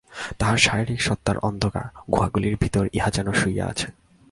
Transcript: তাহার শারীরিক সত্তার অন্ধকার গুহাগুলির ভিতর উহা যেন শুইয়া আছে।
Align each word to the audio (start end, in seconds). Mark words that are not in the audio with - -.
তাহার 0.37 0.57
শারীরিক 0.57 0.99
সত্তার 1.01 1.37
অন্ধকার 1.37 1.85
গুহাগুলির 2.11 2.55
ভিতর 2.61 2.83
উহা 2.97 3.09
যেন 3.09 3.27
শুইয়া 3.31 3.65
আছে। 3.67 3.87